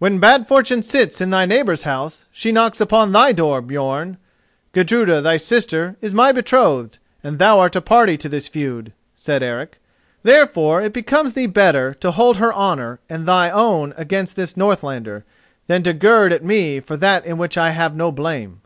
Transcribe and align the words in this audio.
"When 0.00 0.18
bad 0.18 0.48
fortune 0.48 0.82
sits 0.82 1.20
in 1.20 1.30
thy 1.30 1.46
neighbour's 1.46 1.84
house, 1.84 2.24
she 2.32 2.50
knocks 2.50 2.80
upon 2.80 3.12
thy 3.12 3.30
door, 3.30 3.62
Björn. 3.62 4.16
Gudruda, 4.72 5.20
thy 5.20 5.36
sister, 5.36 5.94
is 6.00 6.12
my 6.12 6.32
betrothed, 6.32 6.98
and 7.22 7.38
thou 7.38 7.60
art 7.60 7.76
a 7.76 7.80
party 7.80 8.16
to 8.16 8.28
this 8.28 8.48
feud," 8.48 8.92
said 9.14 9.44
Eric. 9.44 9.78
"Therefore 10.24 10.82
it 10.82 10.92
becomes 10.92 11.34
thee 11.34 11.46
better 11.46 11.94
to 11.94 12.10
hold 12.10 12.38
her 12.38 12.52
honour 12.52 12.98
and 13.08 13.26
thy 13.28 13.48
own 13.48 13.94
against 13.96 14.34
this 14.34 14.56
Northlander, 14.56 15.22
than 15.68 15.84
to 15.84 15.92
gird 15.92 16.32
at 16.32 16.42
me 16.42 16.80
for 16.80 16.96
that 16.96 17.24
in 17.24 17.38
which 17.38 17.56
I 17.56 17.70
have 17.70 17.94
no 17.94 18.10
blame." 18.10 18.62